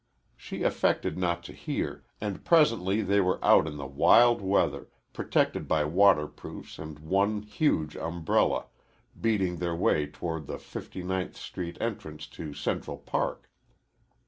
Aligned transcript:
She 0.35 0.63
affected 0.63 1.15
not 1.15 1.43
to 1.43 1.53
hear, 1.53 2.03
and 2.19 2.43
presently 2.43 3.03
they 3.03 3.21
were 3.21 3.37
out 3.45 3.67
in 3.67 3.77
the 3.77 3.85
wild 3.85 4.41
weather, 4.41 4.87
protected 5.13 5.67
by 5.67 5.85
waterproofs 5.85 6.79
and 6.79 6.97
one 6.97 7.43
huge 7.43 7.95
umbrella, 7.95 8.65
beating 9.21 9.57
their 9.57 9.75
way 9.75 10.07
toward 10.07 10.47
the 10.47 10.57
Fifty 10.57 11.03
ninth 11.03 11.35
Street 11.37 11.77
entrance 11.79 12.25
to 12.29 12.51
Central 12.55 12.97
Park. 12.97 13.47